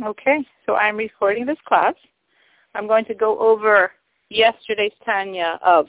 [0.00, 1.92] Okay, so I'm recording this class.
[2.74, 3.90] I'm going to go over
[4.30, 5.86] yesterday's Tanya of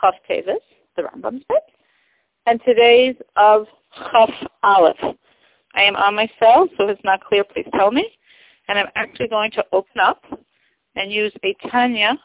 [0.00, 0.56] Chaf Teves,
[0.96, 1.62] the Rambam's book,
[2.46, 3.66] and today's of
[4.10, 4.30] Chaf
[4.62, 4.96] Aleph.
[5.74, 8.08] I am on my cell, so if it's not clear, please tell me.
[8.68, 10.24] And I'm actually going to open up
[10.94, 12.18] and use a Tanya,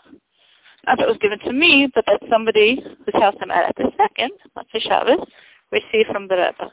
[0.88, 3.92] not that was given to me, but that somebody whose house I'm at at the
[3.98, 5.28] second, for Shabbos,
[5.74, 6.72] received from the Rebbe.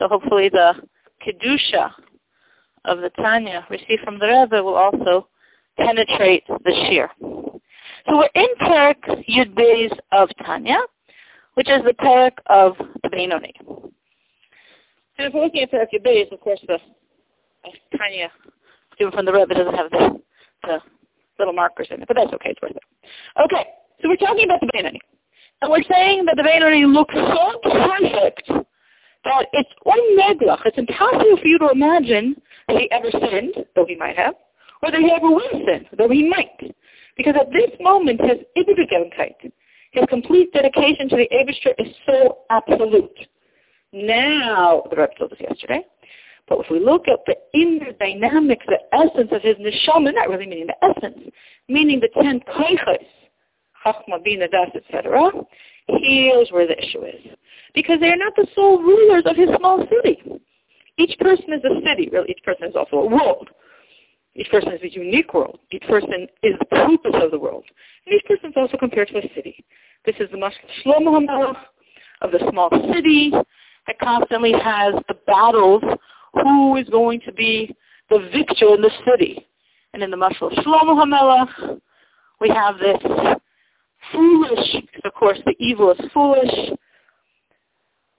[0.00, 0.74] So hopefully the
[1.24, 1.92] Kedusha
[2.84, 5.28] of the Tanya received from the Rebbe will also
[5.76, 7.08] penetrate the shiur.
[8.08, 10.78] So we're in Parak Yud Beis of Tanya,
[11.54, 13.54] which is the Parak of the Benoni.
[15.18, 18.30] And if we're looking at Parak Yud Beis, of course, the uh, Tanya
[18.98, 20.20] given from the Rebbe doesn't have the,
[20.64, 20.78] the
[21.38, 22.50] little markers in it, but that's okay.
[22.50, 22.82] It's worth it.
[23.44, 23.66] Okay,
[24.00, 25.00] so we're talking about the Benoni.
[25.60, 28.50] And we're saying that the Benoni looks so perfect
[29.24, 30.64] that it's unmeglach.
[30.64, 32.36] It's impossible for you to imagine
[32.68, 34.34] that he ever sinned, though he might have,
[34.82, 36.74] or that he ever will sin, though he might.
[37.16, 39.52] Because at this moment, his Ibrigelkeit,
[39.92, 43.18] his complete dedication to the Abishter is so absolute.
[43.92, 45.84] Now, the Rebbe told us yesterday,
[46.48, 50.46] but if we look at the inner dynamics, the essence of his neshama, not really
[50.46, 51.30] meaning the essence,
[51.68, 53.06] meaning the ten koiches,
[53.84, 55.30] chachma, bina, das, etc.,
[55.86, 57.20] here's where the issue is.
[57.74, 60.22] Because they are not the sole rulers of his small city.
[60.98, 62.30] Each person is a city, really.
[62.30, 63.48] Each person is also a world.
[64.34, 65.58] Each person is a unique world.
[65.70, 67.64] Each person is the purpose of the world.
[68.06, 69.64] And each person is also compared to a city.
[70.04, 71.56] This is the Shlomo HaMelech
[72.22, 73.30] of the small city
[73.86, 75.82] that constantly has the battles.
[76.34, 77.74] Who is going to be
[78.08, 79.46] the victor in the city?
[79.92, 81.80] And in the Mashal Shlomo HaMelech,
[82.40, 82.98] we have this
[84.10, 86.72] foolish, of course the evil is foolish,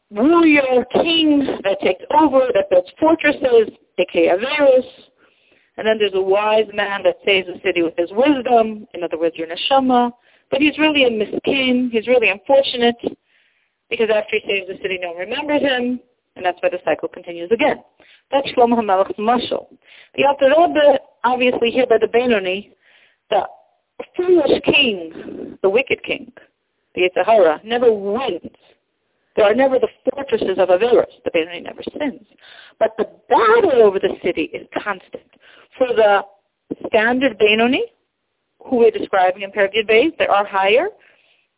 [0.10, 4.86] warrior kings that takes over, that builds fortresses, aka Averis.
[5.76, 9.18] And then there's a wise man that saves the city with his wisdom, in other
[9.18, 10.12] words, your neshama.
[10.52, 11.90] But he's really a miskin.
[11.92, 12.96] He's really unfortunate
[13.90, 16.00] because after he saves the city, no one remembers him,
[16.36, 17.84] and that's why the cycle continues again.
[18.32, 19.66] That's Shlomo HaMelech's mashal.
[20.16, 22.76] The Alter Rebbe, obviously here by the Benoni,
[23.30, 23.48] the
[24.16, 26.32] foolish king, the wicked king,
[26.96, 28.52] the Yetzer Hara, never wins.
[29.36, 31.08] There are never the fortresses of Averis.
[31.26, 32.22] The Benoni never sins.
[32.80, 35.24] But the battle over the city is constant.
[35.78, 36.22] For the
[36.88, 37.86] standard Benoni,
[38.64, 40.88] who we're describing in Perek Yud Beis, there are higher,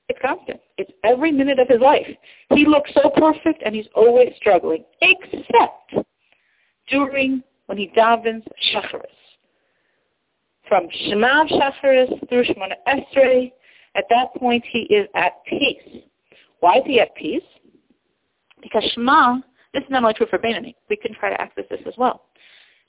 [0.07, 0.61] it's constant.
[0.77, 2.07] It's every minute of his life.
[2.49, 6.07] He looks so perfect and he's always struggling, except
[6.89, 9.03] during when he davens Shacharis.
[10.67, 13.51] From Shema Shacharis through Shemona Esrei,
[13.95, 16.03] at that point he is at peace.
[16.59, 17.43] Why is he at peace?
[18.61, 19.37] Because Shema,
[19.73, 20.75] this is not only true for Benoni.
[20.89, 22.25] We can try to access this as well.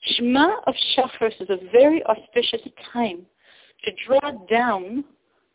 [0.01, 2.61] Shema of Shacharis is a very auspicious
[2.93, 3.25] time
[3.83, 5.03] to draw down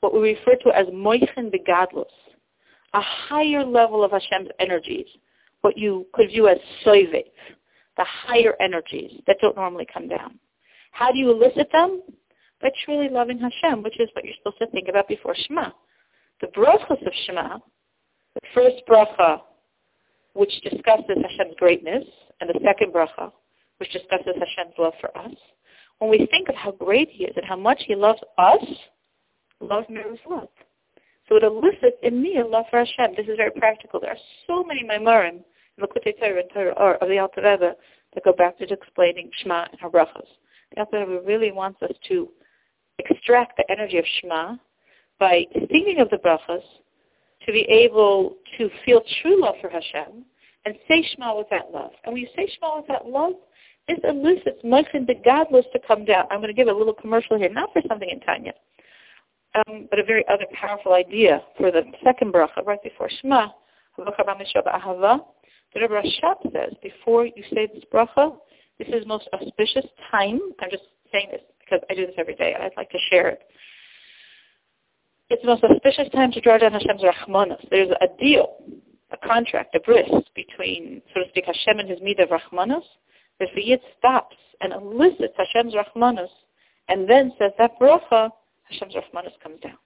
[0.01, 2.05] what we refer to as Moichin de Gadlus,
[2.95, 5.07] a higher level of Hashem's energies,
[5.63, 7.33] what you could view as Soivet,
[7.97, 10.39] the higher energies that don't normally come down.
[10.93, 12.03] How do you elicit them?
[12.61, 15.71] By truly loving Hashem, which is what you're supposed to think about before Shema.
[16.41, 17.59] The brachas of Shema,
[18.35, 19.41] the first bracha
[20.35, 22.05] which discusses Hashem's greatness,
[22.41, 23.33] and the second bracha,
[23.79, 25.35] which discusses Hashem's love for us,
[25.99, 28.65] when we think of how great He is and how much He loves us,
[29.61, 30.49] love mirrors love.
[31.29, 33.15] So it elicits in me a love for Hashem.
[33.17, 34.01] This is very practical.
[34.01, 34.17] There are
[34.47, 35.45] so many Maimarim in
[35.79, 37.75] the Likkutei Torah and Torah or of the Alter Rebbe
[38.15, 39.89] that go back to explaining Shema and her
[40.77, 42.29] Alter really wants us to
[42.99, 44.57] extract the energy of Shema
[45.19, 46.63] by thinking of the brachas
[47.47, 50.25] to be able to feel true love for Hashem
[50.65, 51.91] and say Shema with that love.
[52.05, 53.35] And when you say Shema with that love,
[53.89, 56.27] this elicits Moichin de Gadlus to come down.
[56.31, 58.53] I'm going to give a little commercial here, not for something in Tanya,
[59.55, 63.49] um, but a very other powerful idea for the second bracha right before Shema.
[63.97, 68.37] The Rebbe Rashab says, before you say this bracha,
[68.85, 70.41] this is most auspicious time.
[70.61, 72.53] I'm just saying this because I do this every day.
[72.55, 73.43] and I'd like to share it
[75.33, 77.67] it's the most auspicious time to draw down Hashem's Rahmanas.
[77.71, 78.57] There's a deal,
[79.11, 82.83] a contract, a bris between, so to speak, Hashem and his midah Rahmanas.
[83.41, 86.29] The Yid stops and elicits Hashem's Rahmanas
[86.89, 88.31] and then says that bracha,
[88.65, 89.79] Hashem's Rahmanas comes down.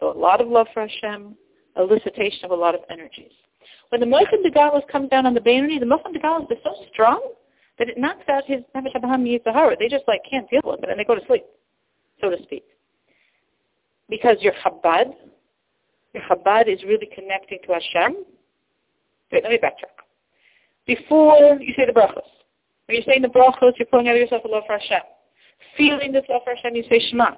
[0.00, 1.36] So a lot of love for Hashem,
[1.78, 3.32] elicitation of a lot of energies.
[3.90, 6.58] When the Moichin de Gadlus comes down on the Benoni, the Moichin de Gadlus is
[6.64, 7.20] so strong
[7.80, 9.74] that it knocks out his Nefesh Abraham Yetzer Hara.
[9.76, 11.44] They just like can't deal with it and they go to sleep,
[12.20, 12.62] so to speak
[14.10, 15.14] because your Chabad,
[16.12, 18.16] your Chabad is really connecting to Hashem.
[19.32, 20.04] Wait, let me backtrack.
[20.86, 22.26] Before you say the brachos,
[22.86, 25.02] When you're saying the brachos, you're pulling out of yourself a love for Hashem.
[25.76, 27.36] Feeling this love for Hashem, you say Shema.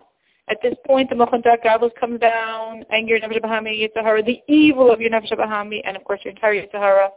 [0.49, 4.41] At this point, the Moichin de Gadlus comes down, anger, Nefesh Bahami, Yetzer Hara, the
[4.49, 7.11] evil of your Nefesh Bahami, and of course your entire Yetzer Hara,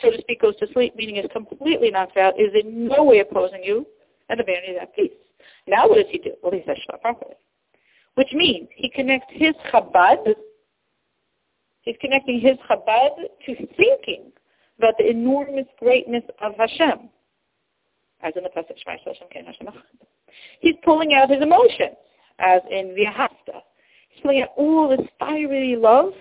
[0.00, 3.20] so to speak, goes to sleep, meaning is completely knocked out, is in no way
[3.20, 3.86] opposing you,
[4.28, 5.12] and abandoning that peace.
[5.66, 6.32] Now what does he do?
[6.42, 7.34] Well, he says Shema properly.
[8.14, 10.34] Which means he connects his Chabad,
[11.82, 13.16] he's connecting his Chabad
[13.46, 14.32] to thinking
[14.78, 17.08] about the enormous greatness of Hashem.
[18.22, 19.68] As in the Pasuk Shema Hashem Ken Hashem
[20.60, 21.96] He's pulling out his emotions,
[22.38, 23.60] as in V'ahavta.
[24.08, 26.12] He's pulling out all this fiery love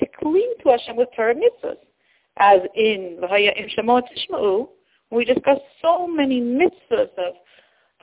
[0.00, 1.76] to cling to Hashem with Torah mitzvahs,
[2.38, 4.68] as in V'haya Im Shemot Tishma'u,
[5.10, 7.34] we discuss so many mitzvahs of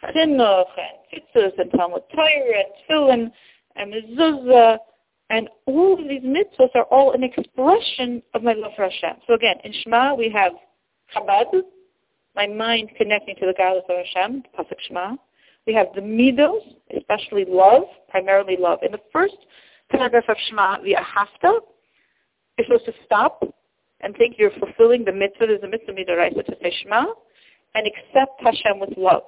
[0.03, 3.31] chinuch and tzitzis and Talmud Torah and tefillin
[3.75, 4.77] and mezuzah,
[5.29, 9.17] and all of these mitzvahs are all an expression of my love for Hashem.
[9.27, 10.53] So again, in Shema we have
[11.15, 11.61] Chabad,
[12.35, 15.15] my mind connecting to the gadlus of Hashem, Pasuk Shema.
[15.67, 16.61] We have the midos,
[16.97, 18.79] especially love, primarily love.
[18.83, 19.35] In the first
[19.91, 21.59] paragraph of Shema, the ahafta,
[22.57, 23.43] you're supposed to stop
[24.01, 27.05] and think you're fulfilling the mitzvah, there's a mitzvah midoraisa to say Shema,
[27.75, 29.23] and accept Hashem with love.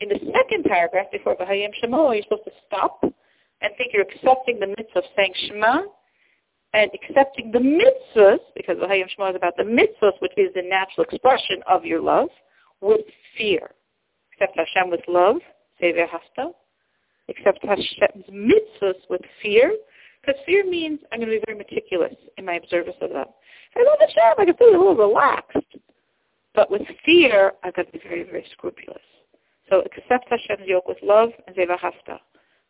[0.00, 4.58] In the second paragraph, before V'hayim Shema, you're supposed to stop and think you're accepting
[4.58, 5.82] the mitzvah of saying Shema,
[6.74, 11.04] and accepting the mitzvahs, because V'hayim Shema is about the mitzvahs, which is the natural
[11.04, 12.28] expression of your love,
[12.80, 13.06] with
[13.38, 13.70] fear.
[14.32, 15.36] Accept Hashem with love,
[15.80, 16.50] Sever Hasta.
[17.28, 19.72] Accept Hashem's mitzvahs with fear,
[20.22, 23.26] because fear means I'm going to be very meticulous in my observance of them.
[23.76, 25.56] I love Hashem, I can feel a little relaxed.
[26.54, 29.02] But with fear, I've got to be very, very scrupulous.
[29.68, 32.20] So accept Hashem's yoke with love and Zeva Hafta.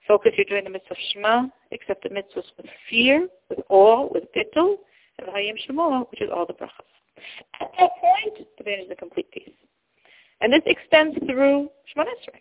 [0.07, 4.25] Focus you're doing the mitzvah of Shema, accept the mitzvahs with fear, with awe, with
[4.35, 4.77] bittul,
[5.19, 6.89] and Hayim Shema, which is all the brachas.
[7.61, 9.51] At that point, the man is a complete peace.
[10.41, 12.41] And this extends through Shema Esrei.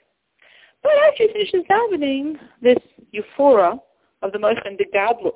[0.83, 2.77] But after he finishes davening, this
[3.11, 3.79] euphoria
[4.21, 5.33] of the Moichin de Gadlus,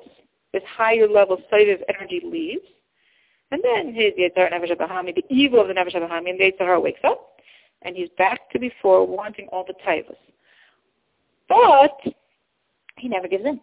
[0.52, 2.64] this higher level state of energy leaves,
[3.50, 6.52] and then his Yetzer Hara Nefesh Bahami, the evil of the Nefesh Bahami, and the
[6.52, 7.38] Yetzer Hara wakes up,
[7.82, 10.16] and he's back to before wanting all the taivas.
[11.48, 12.14] But
[12.96, 13.60] he never gives in.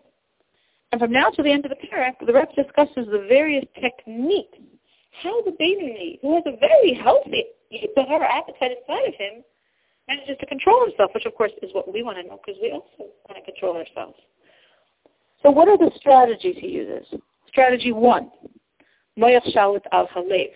[0.91, 4.57] And from now to the end of the parak, the Rebbe discusses the various techniques,
[5.21, 9.43] how the baby, who has a very healthy Yetzer Hara appetite inside of him,
[10.07, 12.71] manages to control himself, which of course is what we want to know because we
[12.71, 14.17] also want to control ourselves.
[15.43, 17.07] So what are the strategies he uses?
[17.47, 18.31] Strategy one,
[19.19, 20.49] Moyach Shalit al Halev.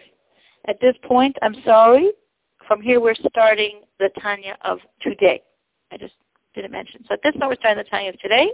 [0.67, 2.11] At this point, I'm sorry,
[2.67, 5.41] from here we're starting the Tanya of today.
[5.91, 6.13] I just
[6.55, 7.03] didn't mention.
[7.07, 8.49] So at this point we're starting the Tanya of today.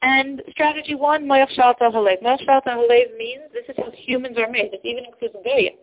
[0.00, 2.22] And strategy one, Moyach Shalit al Halev.
[2.22, 4.70] Moyach Shalit al Halev means this is how humans are made.
[4.72, 5.74] This even includes Goyim.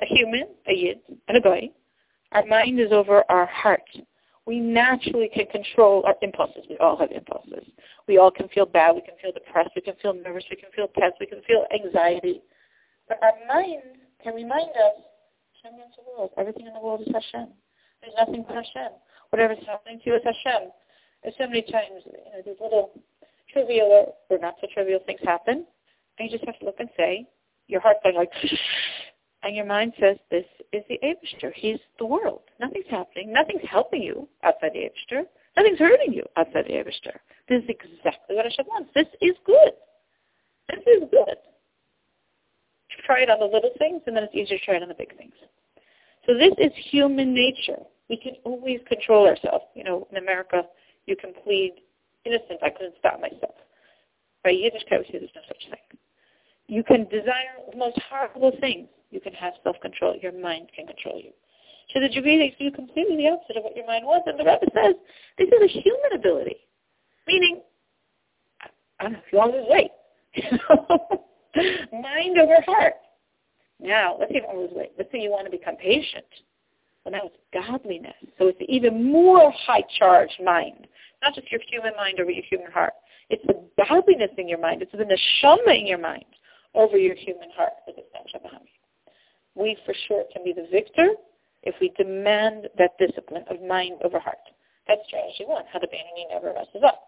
[0.00, 0.98] A human, a Yid,
[1.28, 1.70] and a Goy
[2.32, 3.82] our mind is over our heart.
[4.46, 6.64] We naturally can control our impulses.
[6.68, 7.64] We all have impulses.
[8.08, 8.94] We all can feel bad.
[8.96, 9.70] We can feel depressed.
[9.76, 10.44] We can feel nervous.
[10.50, 11.14] We can feel tense.
[11.20, 12.42] We can feel anxiety.
[13.08, 13.82] But our mind
[14.22, 14.98] can remind us,
[15.62, 16.30] Hashem runs the world.
[16.36, 17.48] Everything in the world is Hashem.
[18.00, 18.98] There's nothing but Hashem.
[19.30, 20.70] Whatever's happening to you is Hashem.
[21.22, 22.90] There's so many times, you know, these little
[23.52, 25.64] trivial or, not so trivial things happen,
[26.18, 27.28] and you just have to look and say,
[27.68, 28.30] your heart's going like,
[29.42, 31.52] and your mind says, this is the Abishter.
[31.54, 32.42] He's the world.
[32.60, 33.32] Nothing's happening.
[33.32, 35.24] Nothing's helping you outside the Abishter.
[35.56, 37.18] Nothing's hurting you outside the Abishter.
[37.48, 38.90] This is exactly what Hashem wants.
[38.94, 39.72] This is good.
[40.70, 41.36] This is good.
[43.04, 44.94] Try it on the little things, and then it's easier to try it on the
[44.94, 45.34] big things.
[46.26, 47.82] So this is human nature.
[48.08, 49.64] We can always control ourselves.
[49.74, 50.62] You know, in America,
[51.06, 51.74] you can plead
[52.24, 52.60] innocent.
[52.62, 53.54] I couldn't stop myself.
[54.44, 55.98] By Yiddish, there's no such thing.
[56.68, 60.16] You can desire the most horrible things you can have self-control.
[60.20, 61.30] Your mind can control you.
[61.94, 64.26] To the degree that you do completely the opposite of what your mind wants.
[64.26, 64.94] And the Rebbe says
[65.38, 66.56] this is a human ability.
[67.26, 67.60] Meaning,
[68.98, 69.90] I don't know, if you want to lose weight.
[71.92, 72.94] mind over heart.
[73.78, 74.92] Now, let's say you want to lose weight.
[74.96, 76.24] Let's say you want to become patient.
[77.04, 78.14] Well, now it's godliness.
[78.38, 80.86] So it's the even more high-charged mind.
[81.20, 82.94] Not just your human mind over your human heart.
[83.28, 84.82] It's the godliness in your mind.
[84.82, 86.24] It's the neshama in your mind
[86.74, 87.72] over your human heart.
[89.54, 91.10] We for sure can be the victor
[91.62, 94.38] if we demand that discipline of mind over heart.
[94.88, 97.00] That's strategy one, how the Benoni never messes up.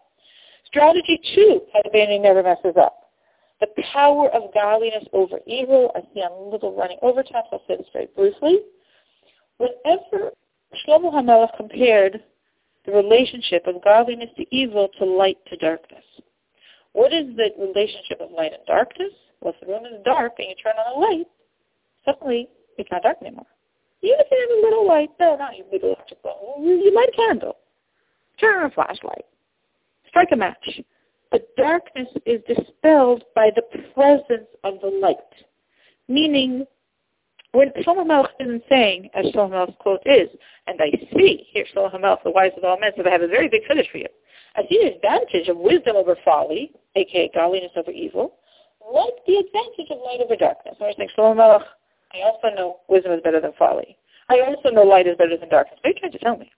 [0.65, 3.09] Strategy two, how the Benoni never messes up.
[3.61, 5.91] The power of godliness over evil.
[5.95, 8.59] I see I'm a little running over time, so I'll say this very briefly.
[9.57, 10.31] Whenever
[10.85, 12.21] Shlomo HaMelech compared
[12.85, 16.03] the relationship of godliness to evil to light to darkness.
[16.93, 19.11] What is the relationship of light and darkness?
[19.41, 21.27] Well, if the room is dark and you turn on a light,
[22.05, 23.45] suddenly it's not dark anymore.
[24.01, 26.63] You you have a little light, no, not your big electric bulb.
[26.63, 27.57] You light a candle.
[28.39, 29.25] Turn on a flashlight.
[30.07, 30.81] Strike a match.
[31.31, 35.17] The darkness is dispelled by the presence of the light.
[36.07, 36.65] Meaning,
[37.51, 40.29] when Shlomo isn't saying, as Shlomo Melech's quote is,
[40.67, 43.27] and I see, here Shlomo Melech, the wise of all men, so I have a
[43.27, 44.07] very big finish for you.
[44.55, 48.35] I see the advantage of wisdom over folly, aka godliness over evil,
[48.93, 50.75] like the advantage of light over darkness.
[50.79, 51.63] I was saying, Shlomo
[52.13, 53.97] I also know wisdom is better than folly.
[54.29, 55.79] I also know light is better than darkness.
[55.81, 56.51] What are you trying to tell me?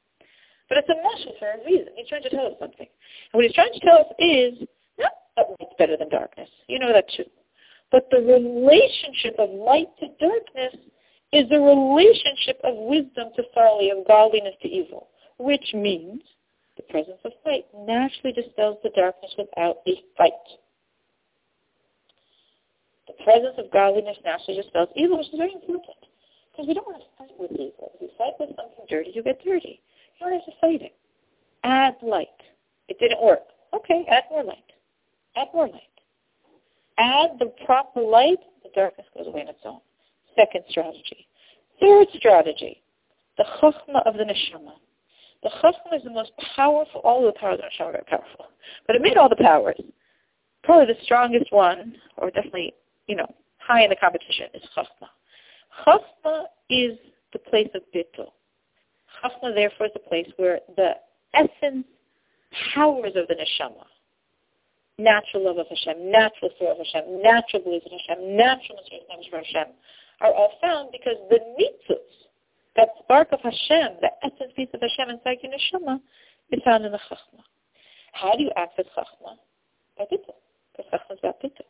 [0.70, 1.94] But it's a message for a reason.
[1.96, 2.88] He's trying to tell us something.
[2.88, 4.68] And what he's trying to tell us is,
[5.00, 6.50] not that light's better than darkness.
[6.68, 7.26] You know that too.
[7.92, 10.76] But the relationship of light to darkness
[11.32, 15.08] is the relationship of wisdom to folly, of godliness to evil,
[15.40, 16.22] which means
[16.76, 20.32] the presence of light naturally dispels the darkness without a fight.
[23.28, 26.00] Presence of godliness naturally dispels evil, which is very important.
[26.50, 27.92] Because we don't want to fight with evil.
[27.96, 29.82] If you fight with something dirty, you get dirty.
[30.16, 30.96] You don't have to fight it.
[31.66, 32.40] Add light.
[32.88, 33.44] It didn't work.
[33.76, 34.72] Okay, add more light.
[35.36, 35.82] Add more light.
[36.98, 39.82] Add the proper light, the darkness goes away on its own.
[40.34, 41.28] Second strategy.
[41.82, 42.82] Third strategy,
[43.38, 44.72] the chachma of the neshama.
[45.44, 48.46] The chachma is the most powerful, all the powers of the neshama are very powerful.
[48.88, 49.82] But amid all the powers,
[50.64, 52.74] probably the strongest one, or definitely,
[53.08, 53.28] you know,
[53.60, 55.10] high in the competition, is chachma.
[55.86, 56.98] Chachma is
[57.34, 58.32] the place of bittul.
[59.24, 60.92] Chachma, therefore, is the place where the
[61.34, 61.86] essence,
[62.74, 63.86] powers of the neshama,
[64.98, 69.38] natural love of Hashem, natural fear of Hashem, natural belief in Hashem, natural knowledge for
[69.38, 69.74] Hashem,
[70.22, 71.98] are all found because the nitzutz,
[72.76, 76.00] that spark of Hashem, the essence piece of Hashem inside your neshama,
[76.52, 77.44] is found in the chachma.
[78.14, 79.38] How do you access chachma?
[79.98, 80.36] By bittul.
[80.76, 81.68] Because chachma is about bittul.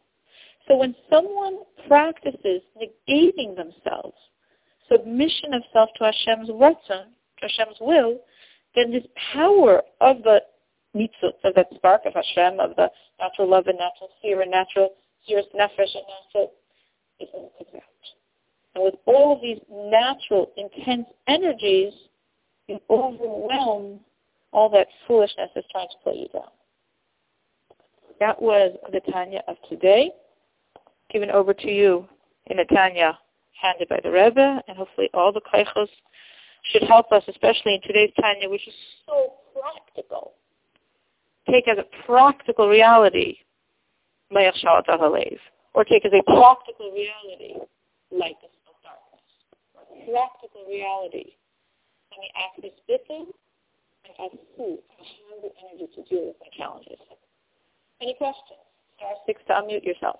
[0.67, 4.17] So when someone practices negating themselves,
[4.91, 7.05] submission of self to Hashem's ratzon,
[7.39, 8.19] to Hashem's will,
[8.75, 10.41] then this power of the
[10.95, 14.89] mitzvot, of that spark of Hashem, of the natural love and natural fear and natural
[15.25, 16.51] serious nefesh and natural,
[17.19, 17.81] it all out.
[18.75, 21.93] And with all these natural, intense energies,
[22.67, 23.99] you overwhelm
[24.51, 26.51] all that foolishness that's trying to pull you down.
[28.19, 30.11] That was the Tanya of today,
[31.11, 32.07] given over to you
[32.47, 33.17] in a Tanya
[33.61, 35.89] handed by the Rebbe, and hopefully all the kaichos
[36.71, 38.73] should help us, especially in today's Tanya, which is
[39.05, 40.33] so practical.
[41.49, 43.37] Take as a practical reality,
[44.31, 47.55] or take as a practical reality,
[48.11, 49.23] light is no darkness.
[50.11, 51.33] Practical reality.
[52.11, 53.27] And we access bittul
[54.05, 56.99] and have food, and have the energy to deal with my challenges.
[58.01, 58.59] Any questions?
[58.97, 60.19] Star six to unmute yourself.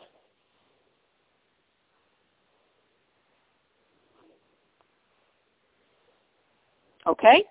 [7.08, 7.44] Okay?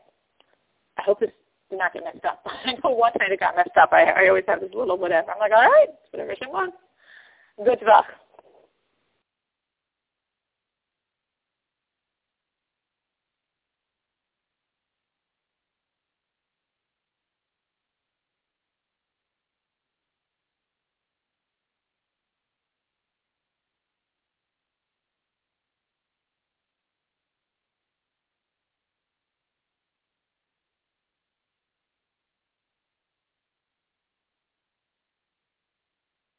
[0.99, 1.31] I hope this
[1.71, 2.43] did not get messed up.
[2.47, 3.93] I know one time it got messed up.
[3.93, 5.33] I, I always have this little whatever.
[5.33, 6.77] I'm like, all right, whatever she wants.
[7.59, 8.07] Good luck.